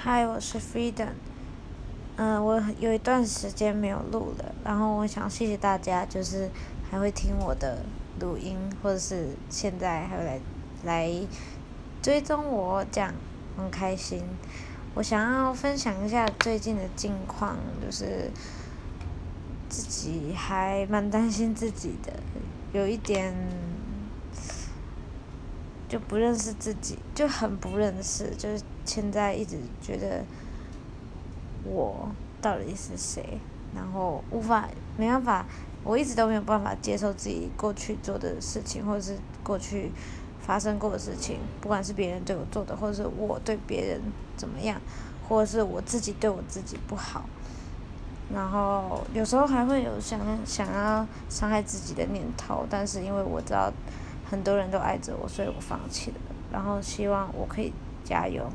[0.00, 1.08] 嗨，我是 Freedom。
[2.14, 6.48] 嗯，我有一段时间没有录了，然后我想谢谢大家，就是
[6.88, 7.84] 还会听我的
[8.20, 10.40] 录音，或者是现在还会来
[10.84, 11.12] 来
[12.00, 13.12] 追踪我，这样
[13.56, 14.22] 很开心。
[14.94, 18.30] 我想要分享一下最近的近况，就是
[19.68, 22.12] 自己还蛮担心自己的，
[22.72, 23.34] 有一点
[25.88, 30.22] 就不认识自己，就很不认识，就是现在一直觉得
[31.64, 32.08] 我
[32.42, 33.40] 到底是谁，
[33.74, 35.46] 然后无法没办法，
[35.82, 39.90] 我一直都没有办法接受自己过去做的事情，或者是过去
[40.40, 44.00] 发生过的事情，不管是别人对我做的，或者是我对别人
[44.36, 44.80] 怎么样，
[45.28, 47.24] 或者是我自己对我自己不好，
[48.32, 53.72] 然后有时候还会有想想要伤害自己的念头，但是因为我知道
[54.30, 56.16] 很多人都爱着我，所以我放弃了，
[56.52, 57.72] 然后希望我可以
[58.04, 58.50] 加油。